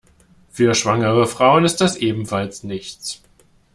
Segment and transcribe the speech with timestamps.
[0.49, 3.21] Für schwangere Frauen ist das ebenfalls nichts.